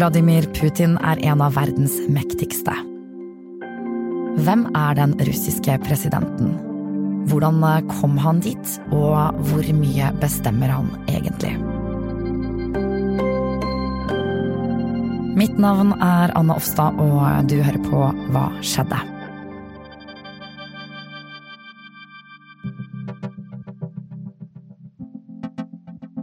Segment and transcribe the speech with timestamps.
[0.00, 2.72] Vladimir Putin er en av verdens mektigste.
[4.40, 6.54] Hvem er den russiske presidenten?
[7.28, 7.58] Hvordan
[7.90, 11.52] kom han dit, og hvor mye bestemmer han egentlig?
[15.36, 18.00] Mitt navn er Anna Offstad, og du hører på
[18.32, 19.02] Hva skjedde?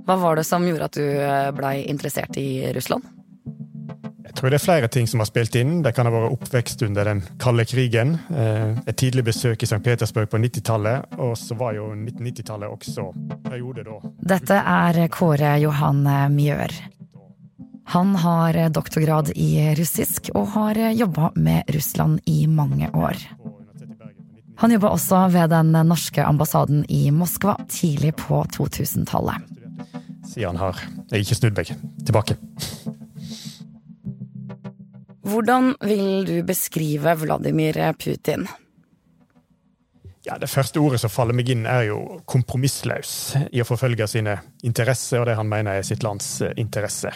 [0.10, 3.06] Hva var det som gjorde at du blei interessert i Russland?
[4.38, 5.80] Tror det er flere ting som har spilt inn.
[5.82, 8.18] Det kan ha vært oppvekst under den kalde krigen.
[8.30, 9.82] Eh, et tidlig besøk i St.
[9.84, 13.08] Petersburg på 90-tallet, og så var jo 1990-tallet også
[13.48, 13.98] periode da.
[14.36, 16.06] Dette er Kåre Johan
[16.36, 16.78] Mjør.
[17.98, 23.18] Han har doktorgrad i russisk og har jobba med Russland i mange år.
[24.62, 29.54] Han jobba også ved den norske ambassaden i Moskva tidlig på 2000-tallet
[30.38, 31.72] siden han har jeg ikke snudd meg
[32.06, 32.38] tilbake.
[35.28, 38.48] Hvordan vil du beskrive Vladimir Putin?
[40.24, 43.12] Ja, Det første ordet som faller meg inn, er jo kompromissløs
[43.52, 47.16] i å forfølge sine interesser og det han mener er sitt lands eh, interesser.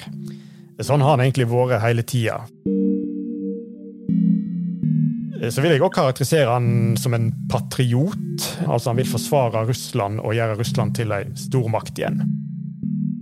[0.80, 2.40] Sånn har han egentlig vært hele tida.
[5.42, 8.48] Så vil jeg også karakterisere han som en patriot.
[8.68, 12.22] Altså Han vil forsvare Russland og gjøre Russland til ei stormakt igjen.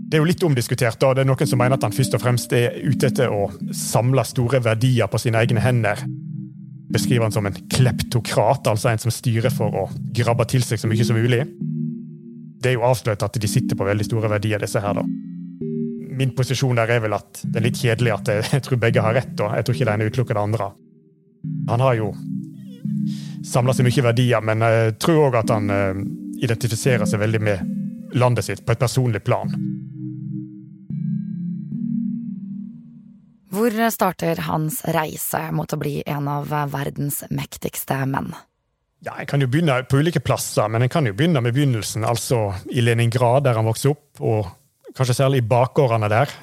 [0.10, 0.98] Det er jo litt omdiskutert.
[1.00, 1.14] da.
[1.14, 4.24] Det er Noen som mener at han først og fremst er ute etter å samle
[4.26, 6.02] store verdier på sine egne hender.
[6.90, 9.84] Beskriver han som en kleptokrat, altså en som styrer for å
[10.18, 11.44] grabbe til seg så mye som mulig.
[12.60, 15.06] Det er jo avslørt at de sitter på veldig store verdier, disse her, da.
[16.20, 19.14] Min posisjon der er vel at det er litt kjedelig at jeg, tror begge har
[19.16, 19.36] rett.
[19.38, 20.72] og Jeg tror ikke det ene utelukker det andre.
[21.70, 22.10] Han har jo
[23.46, 26.02] samla seg mye verdier, men jeg tror òg at han eh,
[26.42, 29.54] identifiserer seg veldig med landet sitt på et personlig plan.
[33.50, 38.30] Hvor starter hans reise mot å bli en av verdens mektigste menn?
[39.02, 42.04] Ja, Jeg kan jo begynne på ulike plasser, men jeg kan jo begynne med begynnelsen.
[42.06, 44.52] Altså i Leningrad, der han vokste opp, og
[44.98, 46.34] kanskje særlig i bakgårdene der.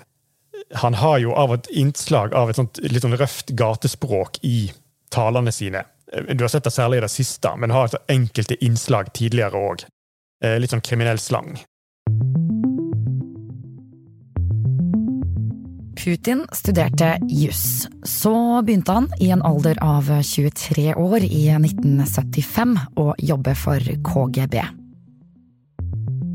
[0.83, 4.73] Han har jo av et innslag av et sånt litt sånn røft gatespråk i
[5.15, 5.85] talene sine.
[6.33, 9.85] Du har sett det særlig i det siste, men har altså enkelte innslag tidligere òg.
[10.43, 11.55] Eh, litt sånn kriminell slang.
[15.97, 17.89] Putin studerte juss.
[18.05, 24.61] Så begynte han i en alder av 23 år i 1975 å jobbe for KGB.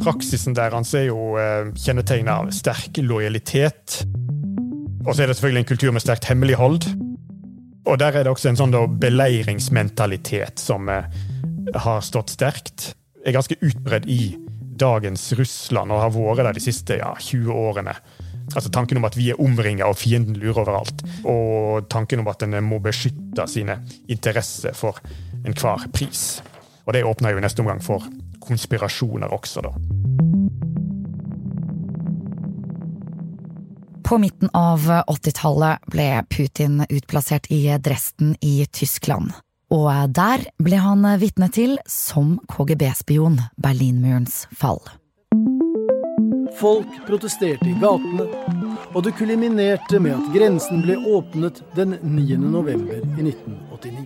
[0.01, 4.01] Praksisen der hans er jo eh, kjennetegna av sterk lojalitet.
[5.05, 6.87] Og så er det selvfølgelig en kultur med sterkt hemmelighold.
[7.85, 11.05] Og der er det også en sånn beleiringsmentalitet som eh,
[11.85, 12.95] har stått sterkt.
[13.25, 14.33] Er ganske utbredt i
[14.81, 17.95] dagens Russland og har vært der de siste ja, 20 årene.
[18.55, 21.03] Altså Tanken om at vi er omringa og fienden lurer overalt.
[21.27, 23.79] Og tanken om at en må beskytte sine
[24.11, 24.99] interesser for
[25.45, 26.41] enhver pris.
[26.85, 28.05] Og det åpner jo i neste omgang for
[28.41, 29.75] konspirasjoner også, da.
[34.11, 39.31] På midten av 80-tallet ble Putin utplassert i Dresden i Tyskland.
[39.71, 44.83] Og der ble han vitne til, som KGB-spion, Berlinmurens fall.
[46.59, 48.25] Folk protesterte i gatene,
[48.91, 52.37] og det kuliminerte med at grensen ble åpnet den 9.
[52.43, 54.05] november i 1989.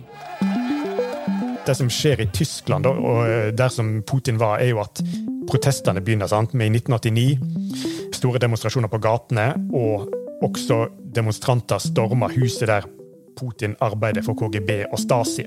[1.66, 5.02] Det som skjer i Tyskland, og eh, der som Putin var, er jo at
[5.50, 8.12] protestene begynner sant, med i 1989.
[8.14, 10.06] Store demonstrasjoner på gatene, og
[10.46, 10.86] også
[11.16, 12.86] demonstranter stormer huset der
[13.36, 15.44] Putin arbeider for KGB og Stasi.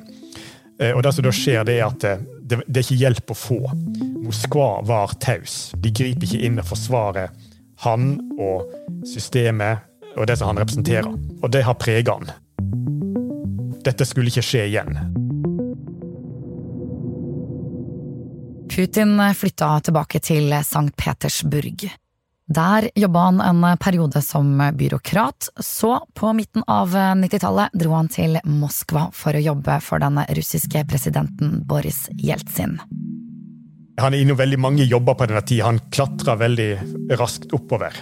[0.80, 3.34] Eh, og det som da skjer, det er at eh, det, det er ikke hjelp
[3.34, 3.60] å få.
[4.30, 5.72] Moskva var taus.
[5.78, 7.32] De griper ikke inn og forsvarer
[7.82, 8.68] han og
[9.10, 9.82] systemet
[10.14, 11.10] og det som han representerer.
[11.42, 12.30] Og det har preget han.
[13.82, 15.00] Dette skulle ikke skje igjen.
[18.70, 20.86] Putin flytta tilbake til St.
[20.94, 21.90] Petersburg.
[22.54, 28.38] Der jobba han en periode som byråkrat, så på midten av 90-tallet dro han til
[28.46, 32.78] Moskva for å jobbe for den russiske presidenten Boris Jeltsin.
[34.00, 35.64] Han er innom veldig mange jobber på denne tid.
[35.66, 36.70] Han klatrer veldig
[37.20, 37.96] raskt oppover.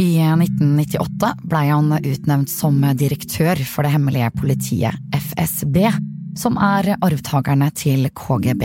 [0.00, 5.82] I 1998 blei han utnevnt som direktør for det hemmelige politiet FSB,
[6.38, 8.64] som er arvtakerne til KGB.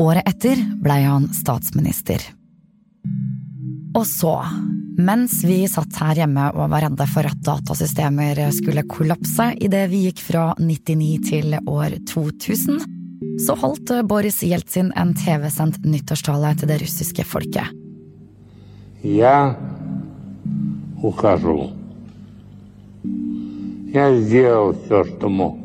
[0.00, 2.22] Året etter blei han statsminister.
[3.98, 4.36] Og så,
[4.99, 10.05] mens vi satt her hjemme og var redde for at datasystemer skulle kollapse idet vi
[10.07, 12.83] gikk fra 99 til år 2000,
[13.45, 17.71] så holdt Boris Jeltsin en TV-sendt nyttårstale til det russiske folket.
[19.05, 19.55] Я
[21.01, 21.69] ухожу.
[23.93, 25.59] Я сделал все, что мог.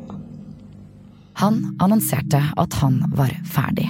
[1.33, 3.89] Han annonserte at han var ferdig.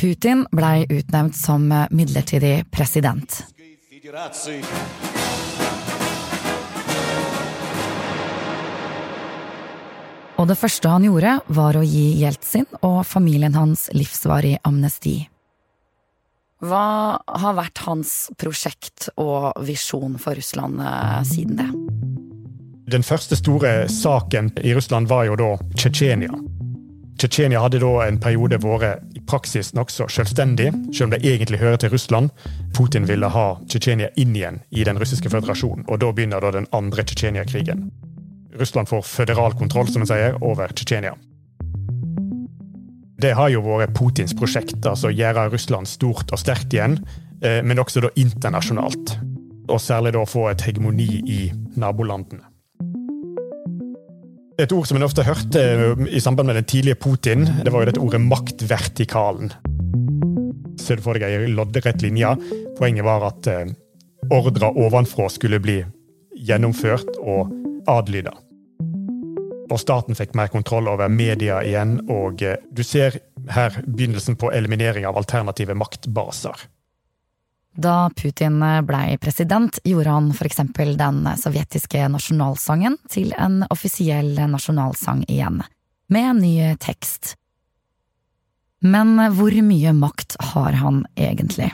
[0.00, 3.44] Putin blei utnevnt som midlertidig president.
[10.35, 15.17] Og det første han gjorde, var å gi Jeltsin og familien hans livsvarig amnesti.
[16.63, 21.69] Hva har vært hans prosjekt og visjon for Russland eh, siden det?
[22.95, 26.31] Den første store saken i Russland var jo da Tsjetsjenia.
[27.15, 31.79] Tsjetsjenia hadde da en periode vært i praksis nokså selvstendig, selv om det egentlig hører
[31.79, 32.31] til Russland.
[32.75, 36.67] Putin ville ha Tsjetsjenia inn igjen i den russiske føderasjonen, og da begynner da den
[36.75, 37.85] andre Tsjetsjenia-krigen.
[38.59, 41.15] Russland får føderal kontroll, som man sier, over Tsjetsjenia.
[43.23, 46.99] Det har jo vært Putins prosjekt, altså gjøre Russland stort og sterkt igjen,
[47.41, 49.15] eh, men også da internasjonalt.
[49.71, 51.39] Og særlig da få et hegemoni i
[51.79, 52.54] nabolandene.
[54.55, 55.61] Et ord som en ofte hørte
[56.07, 59.51] i samband med den tidlige Putin, det var jo dette ordet maktvertikalen.
[60.79, 62.29] Ser du for deg ei loddrett linje?
[62.77, 63.73] Poenget var at eh,
[64.31, 65.81] ordrer ovenfra skulle bli
[66.47, 67.51] gjennomført og
[67.91, 68.31] adlyda.
[69.65, 73.19] Og staten fikk mer kontroll over media igjen, og eh, du ser
[73.51, 76.63] her begynnelsen på eliminering av alternative maktbaser.
[77.75, 80.61] Da Putin blei president, gjorde han f.eks.
[80.95, 85.59] den sovjetiske nasjonalsangen til en offisiell nasjonalsang igjen,
[86.07, 87.35] med ny tekst.
[88.85, 91.73] Men hvor mye makt har han egentlig?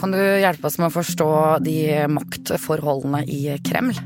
[0.00, 1.30] Kan du hjelpe oss med å forstå
[1.64, 1.80] de
[2.12, 3.96] maktforholdene i Kreml?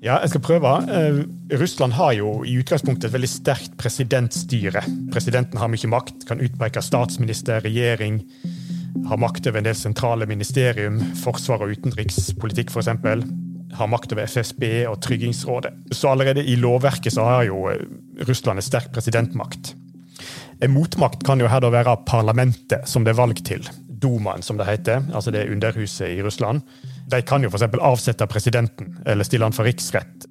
[0.00, 0.70] Ja, jeg skal prøve.
[0.88, 1.18] Eh,
[1.60, 4.80] Russland har jo i utgangspunktet et veldig sterkt presidentstyre.
[5.12, 8.22] Presidenten har mye makt, kan utpeke statsminister, regjering,
[9.06, 12.90] har makt over en del sentrale ministerium, forsvar og utenrikspolitikk f.eks.
[13.78, 15.72] Har makt over FSB og Tryggingsrådet.
[15.94, 17.84] Så allerede i lovverket så har jo eh,
[18.26, 19.74] Russland en sterk presidentmakt.
[20.60, 23.62] En motmakt kan jo her da være parlamentet, som det er valg til.
[24.00, 25.04] Dumaen, som det heter.
[25.14, 26.64] Altså det er underhuset i Russland.
[27.12, 27.68] De kan jo f.eks.
[27.78, 30.26] avsette presidenten, eller stille han for riksrett.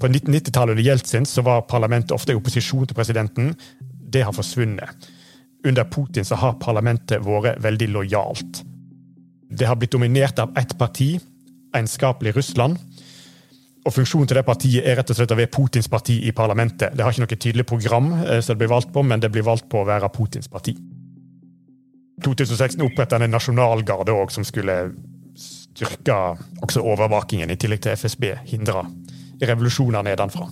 [0.00, 3.54] På 1990-tallet under Jeltsin så var parlamentet ofte i opposisjon til presidenten.
[3.80, 5.10] Det har forsvunnet
[5.64, 8.62] under Putin så har parlamentet vært veldig lojalt.
[9.50, 11.18] Det har blitt dominert av ett parti,
[11.76, 12.78] Enskapelig Russland.
[13.86, 16.92] Og Funksjonen til det partiet er rett og slett å være Putins parti i parlamentet.
[16.94, 19.46] Det har ikke noe tydelig program, eh, som det blir valgt på, men det blir
[19.46, 20.76] valgt på å være Putins parti.
[22.24, 24.92] 2016 opprettet en nasjonalgarde òg, som skulle
[25.36, 26.16] styrke
[26.60, 28.34] også overvåkingen, i tillegg til FSB.
[28.50, 28.84] Hindre
[29.40, 30.50] revolusjoner nedenfra.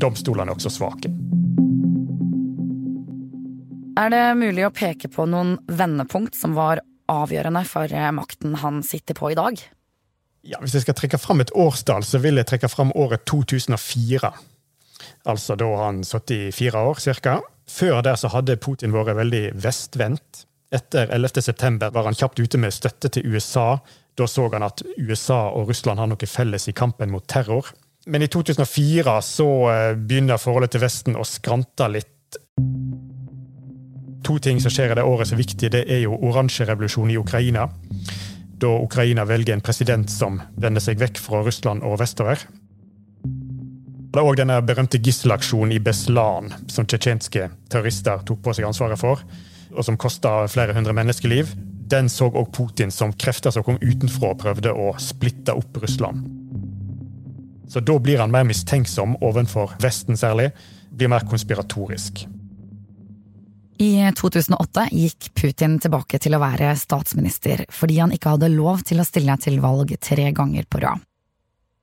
[0.00, 1.12] Domstolene er også svake.
[3.98, 8.82] Er det mulig å peke på noen vendepunkt som var avgjørende for eh, makten han
[8.86, 9.58] sitter på i dag?
[10.46, 14.30] Ja, Hvis jeg skal trekke fram et årstall, så vil jeg trekke fram året 2004.
[15.28, 17.40] Altså da han satt i fire år, ca.
[17.70, 20.44] Før det så hadde Putin vært veldig vestvendt.
[20.72, 21.42] Etter 11.
[21.42, 23.80] september var han kjapt ute med støtte til USA.
[24.16, 27.72] Da så han at USA og Russland har noe felles i kampen mot terror.
[28.06, 32.38] Men i 2004 så eh, begynner forholdet til Vesten å skrante litt
[34.30, 37.18] to ting som skjer i det året som er viktig, det er jo oransjerevolusjonen i
[37.18, 37.66] Ukraina.
[38.60, 42.44] Da Ukraina velger en president som vender seg vekk fra Russland og vestover.
[44.10, 48.98] Det er òg denne berømte gisselaksjonen i Beslan, som tsjetsjenske terrorister tok på seg ansvaret
[49.00, 49.22] for,
[49.70, 51.54] og som kosta flere hundre menneskeliv.
[51.90, 56.26] Den så òg Putin som krefter som kom utenfra og prøvde å splitte opp Russland.
[57.70, 60.50] Så da blir han mer mistenksom overfor Vesten særlig,
[60.90, 62.26] blir mer konspiratorisk.
[63.80, 69.00] I 2008 gikk Putin tilbake til å være statsminister fordi han ikke hadde lov til
[69.00, 71.00] å stille til valg tre ganger på rad.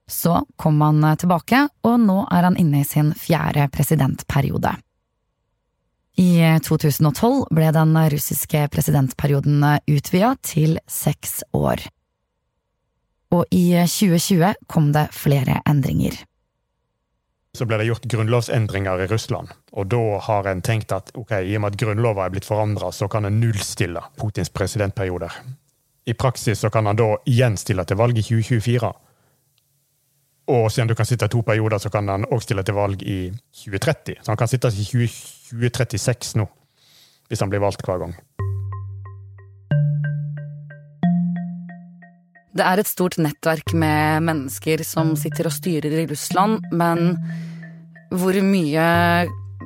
[0.06, 4.76] Så kom han tilbake, og nå er han inne i sin fjerde presidentperiode.
[6.22, 6.30] I
[6.62, 11.82] 2012 ble den russiske presidentperioden utvida til seks år.
[13.34, 16.14] Og i 2020 kom det flere endringer
[17.58, 19.50] så ble det gjort grunnlovsendringer i Russland.
[19.74, 22.92] Og da har en tenkt at ok, i og med at grunnloven er blitt forandra,
[22.94, 25.34] så kan en nullstille Putins presidentperioder.
[26.08, 28.92] I praksis så kan han da igjen stille til valg i 2024.
[30.48, 33.18] Og siden du kan sitte to perioder, så kan han òg stille til valg i
[33.64, 34.22] 2030.
[34.22, 36.46] Så han kan sitte i 2036 nå,
[37.28, 38.16] hvis han blir valgt hver gang.
[42.58, 47.12] Det er et stort nettverk med mennesker som sitter og styrer i Russland, men
[48.10, 48.86] hvor mye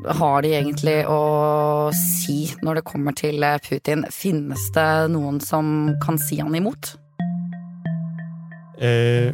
[0.03, 4.05] har de egentlig å si når det kommer til Putin?
[4.11, 6.95] Finnes det noen som kan si han imot?
[8.83, 9.31] Eh,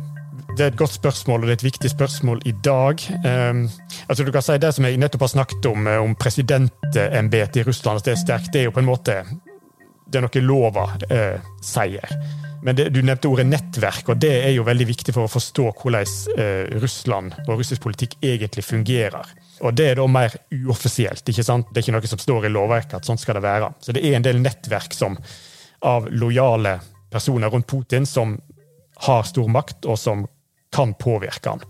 [0.56, 3.00] det er et godt spørsmål, og det er et viktig spørsmål i dag.
[3.24, 3.68] Um,
[4.08, 7.62] altså du kan si Det som jeg nettopp har snakket om, eh, om presidentembetet i
[7.62, 9.22] Russland, at det er sterkt, det er jo på en måte
[10.08, 12.14] det er noe lova eh, sier.
[12.62, 15.66] Men det, du nevnte ordet nettverk, og det er jo veldig viktig for å forstå
[15.78, 19.30] hvordan eh, Russland og russisk politikk egentlig fungerer.
[19.62, 21.22] Og det er da mer uoffisielt.
[21.22, 21.70] ikke sant?
[21.70, 23.70] Det er ikke noe som står i lovverket at sånn skal det være.
[23.82, 25.18] Så det er en del nettverk som,
[25.86, 26.78] av lojale
[27.10, 28.36] personer rundt Putin som
[29.06, 30.26] har stor makt, og som
[30.74, 31.62] kan påvirke han.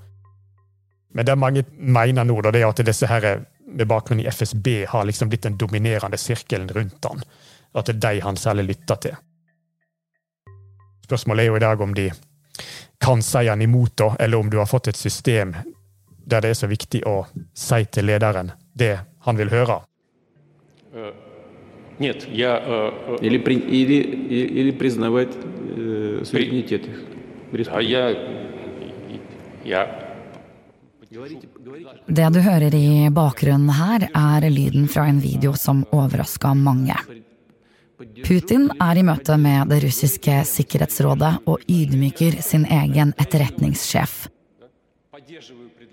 [1.13, 3.29] Men det mange mener nå, da, det er at disse her
[3.69, 7.21] med bakgrunn i FSB har liksom blitt den dominerende sirkelen rundt han.
[7.77, 9.17] At det er de han særlig lytter til.
[11.08, 12.10] Spørsmålet er jo i dag om de
[13.04, 15.56] kan si han imot, da, eller om du har fått et system
[16.26, 19.82] der det er så viktig å si til lederen det han vil høre.
[22.00, 22.58] Нет, я...
[23.22, 24.00] Или, при, или,
[24.60, 25.36] или признавать
[25.78, 27.68] э, суверенитет их.
[27.72, 28.16] А я...
[29.64, 29.88] Я...
[32.08, 36.96] Det du hører i bakgrunnen her, er lyden fra en video som overraska mange.
[37.99, 44.29] Putin er i møte med det russiske sikkerhetsrådet og ydmyker sin egen etterretningssjef.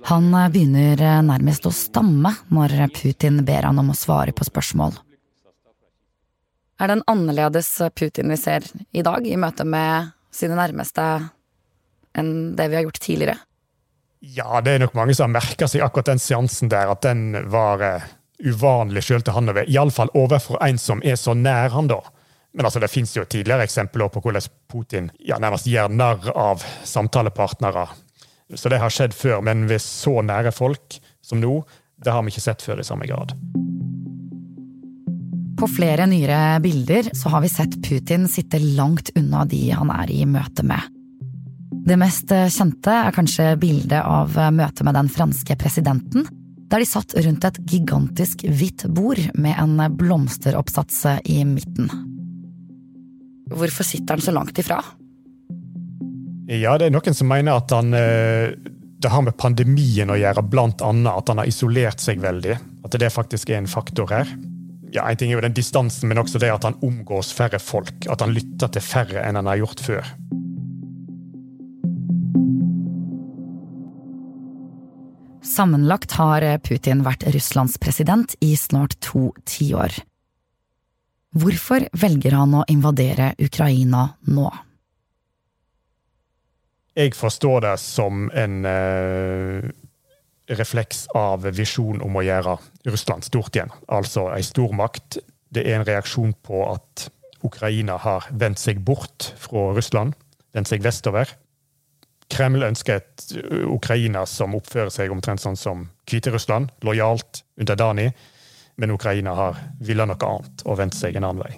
[0.06, 4.94] Han begynner nærmest å stamme når Putin ber han om å svare på spørsmål.
[6.78, 11.06] Er det en annerledes Putin vi ser i dag, i møte med sine nærmeste,
[12.14, 13.38] enn det vi har gjort tidligere?
[14.20, 17.50] Ja, det er nok mange som har merka seg akkurat den seansen der, at den
[17.52, 18.06] var uh,
[18.44, 19.68] uvanlig sjøl til han over.
[19.70, 22.02] Iallfall overfor en som er så nær han, da.
[22.56, 26.64] Men altså, det fins jo tidligere eksempler på hvordan Putin ja, nærmest gjør narr av
[26.88, 27.90] samtalepartnere.
[28.56, 31.60] Så det har skjedd før, men ved så nære folk som nå,
[32.00, 33.34] det har vi ikke sett før i samme grad.
[35.56, 40.12] På flere nyere bilder så har vi sett Putin sitte langt unna de han er
[40.12, 40.92] i møte med.
[41.86, 46.28] Det mest kjente er kanskje bildet av møtet med den franske presidenten,
[46.72, 51.90] der de satt rundt et gigantisk hvitt bord med en blomsteroppsats i midten.
[53.54, 54.80] Hvorfor sitter han så langt ifra?
[56.50, 58.54] Ja, det er noen som mener at han eh,
[59.02, 62.58] Det har med pandemien å gjøre, blant annet at han har isolert seg veldig.
[62.86, 64.30] At det faktisk er en faktor her
[64.96, 68.08] ja, En ting er jo den distansen, men også det at han omgås færre folk.
[68.12, 70.12] At han lytter til færre enn han har gjort før.
[75.46, 79.94] Sammenlagt har Putin vært Russlands president i snart to tiår.
[81.36, 84.48] Hvorfor velger han å invadere Ukraina nå?
[86.96, 89.66] Jeg forstår det som en eh,
[90.56, 92.56] refleks av visjonen om å gjøre
[92.88, 93.74] Russland stort igjen.
[93.92, 95.20] Altså ei stormakt.
[95.52, 97.10] Det er en reaksjon på at
[97.46, 100.16] Ukraina har vendt seg bort fra Russland,
[100.56, 101.36] vendt seg vestover.
[102.32, 103.26] Kreml ønsker et
[103.70, 108.12] Ukraina som oppfører seg omtrent sånn som Hviterussland, lojalt, underdanig.
[108.82, 111.54] Men Ukraina har villet noe annet og vendt seg en annen vei.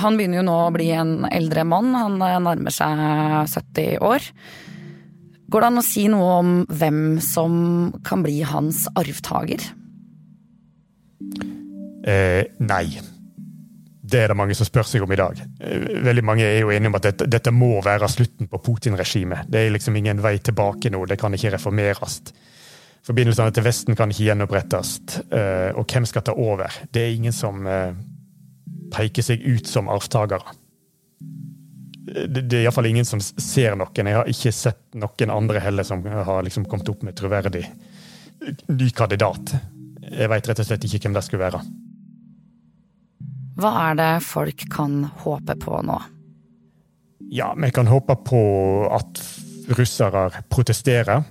[0.00, 3.04] Han begynner jo nå å bli en eldre mann, han nærmer seg
[3.52, 4.24] 70 år.
[5.50, 7.54] Går det an å si noe om hvem som
[8.06, 9.64] kan bli hans arvtaker?
[12.06, 12.86] Eh, nei.
[14.10, 15.40] Det er det mange som spør seg om i dag.
[15.62, 19.50] Eh, veldig mange er jo enige om at dette, dette må være slutten på Putin-regimet.
[19.50, 22.20] Det er liksom ingen vei tilbake nå, det kan ikke reformeres.
[23.06, 24.96] Forbindelsene til Vesten kan ikke gjenopprettes.
[25.32, 26.74] Eh, og hvem skal ta over?
[26.92, 27.94] Det er ingen som eh,
[28.94, 30.56] peker seg ut som arvtakere.
[32.10, 34.08] Det, er iallfall ingen som ser noen.
[34.10, 37.68] Jeg har ikke sett noen andre heller som har liksom kommet opp med troverdig
[38.68, 39.54] ny kandidat.
[40.10, 41.60] Jeg veit rett og slett ikke hvem det skulle være.
[43.60, 45.98] Hva er det folk kan håpe på nå?
[47.30, 48.40] Ja, vi kan håpe på
[48.90, 49.20] at
[49.76, 51.22] russere protesterer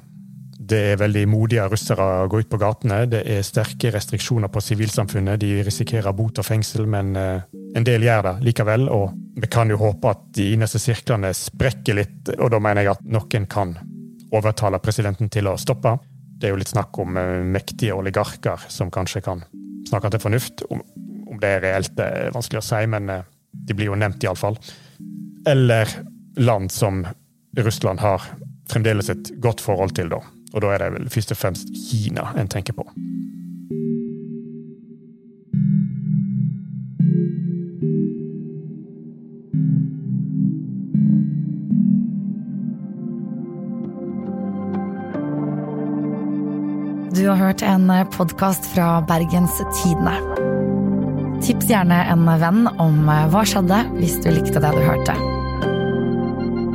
[0.69, 3.01] det er veldig modige russere å gå ut på gatene.
[3.09, 5.39] Det er sterke restriksjoner på sivilsamfunnet.
[5.41, 7.45] De risikerer bot og fengsel, men eh,
[7.77, 8.89] en del gjør det likevel.
[8.93, 12.97] Og vi kan jo håpe at de innerste sirklene sprekker litt, og da mener jeg
[12.97, 13.73] at noen kan
[14.35, 15.95] overtale presidenten til å stoppe.
[16.39, 19.45] Det er jo litt snakk om eh, mektige oligarker som kanskje kan
[19.89, 20.67] snakke til fornuft
[21.41, 24.57] det er reelt, det er vanskelig å si, men eh, de blir jo nevnt, iallfall.
[25.47, 25.89] Eller
[26.39, 27.03] land som
[27.57, 28.23] Russland har
[28.69, 30.21] fremdeles et godt forhold til, da.
[30.53, 32.85] Og da er det vel først og fremst Kina en tenker på.
[47.19, 50.58] Du har hørt en eh, podkast fra Bergens Tidende.
[51.39, 55.15] Tips gjerne en venn om hva skjedde hvis du likte det du hørte.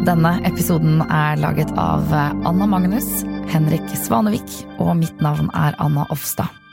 [0.04, 3.08] Denne episoden er laget av Anna Magnus,
[3.52, 6.63] Henrik Svanevik og mitt navn er Anna Offstad.